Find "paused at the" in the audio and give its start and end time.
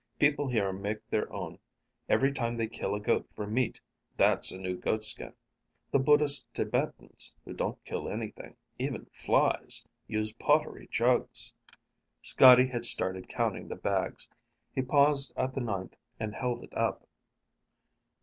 14.81-15.61